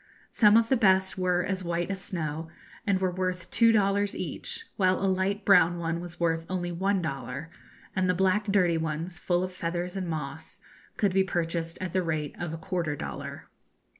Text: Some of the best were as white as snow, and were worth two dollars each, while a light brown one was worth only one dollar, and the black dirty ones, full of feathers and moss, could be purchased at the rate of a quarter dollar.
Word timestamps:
Some 0.31 0.57
of 0.57 0.69
the 0.69 0.75
best 0.75 1.15
were 1.15 1.43
as 1.43 1.63
white 1.63 1.91
as 1.91 2.01
snow, 2.01 2.47
and 2.87 2.99
were 2.99 3.11
worth 3.11 3.51
two 3.51 3.71
dollars 3.71 4.15
each, 4.15 4.65
while 4.75 4.99
a 4.99 5.05
light 5.05 5.45
brown 5.45 5.77
one 5.77 5.99
was 6.01 6.19
worth 6.19 6.43
only 6.49 6.71
one 6.71 7.03
dollar, 7.03 7.51
and 7.95 8.09
the 8.09 8.15
black 8.15 8.45
dirty 8.47 8.79
ones, 8.79 9.19
full 9.19 9.43
of 9.43 9.53
feathers 9.53 9.95
and 9.95 10.07
moss, 10.09 10.59
could 10.97 11.13
be 11.13 11.23
purchased 11.23 11.77
at 11.79 11.91
the 11.91 12.01
rate 12.01 12.35
of 12.39 12.51
a 12.51 12.57
quarter 12.57 12.95
dollar. 12.95 13.45